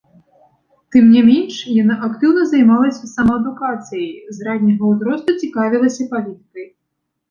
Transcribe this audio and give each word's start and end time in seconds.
Тым 0.95 1.03
не 1.17 1.21
менш, 1.27 1.55
яна 1.81 1.99
актыўна 2.09 2.47
займалася 2.53 3.11
самаадукацыяй, 3.15 4.11
з 4.35 4.51
ранняга 4.51 4.83
ўзросту 4.97 5.41
цікавілася 5.47 6.13
палітыкай. 6.13 6.73